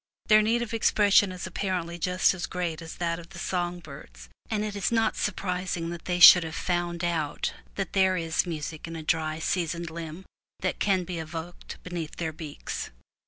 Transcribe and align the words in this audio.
Their 0.29 0.41
need 0.41 0.63
of 0.63 0.73
expression 0.73 1.31
is 1.31 1.45
apparently 1.45 1.99
just 1.99 2.33
as 2.33 2.47
great 2.47 2.81
as 2.81 2.95
that 2.95 3.19
of 3.19 3.29
the 3.29 3.37
song 3.37 3.79
birds, 3.79 4.29
and 4.49 4.63
it 4.63 4.75
is 4.75 4.91
not 4.91 5.15
surprising 5.15 5.91
that 5.91 6.05
they 6.05 6.19
should 6.19 6.43
have 6.43 6.55
found 6.55 7.03
out 7.03 7.53
that 7.75 7.93
there 7.93 8.17
is 8.17 8.47
music 8.47 8.87
in 8.87 8.95
a 8.95 9.03
dry, 9.03 9.37
seasoned 9.37 9.91
limb 9.91 10.25
which 10.59 10.79
can 10.79 11.03
be 11.03 11.19
evoked 11.19 11.77
beneath 11.83 12.15
their 12.15 12.33
beaks. 12.33 12.89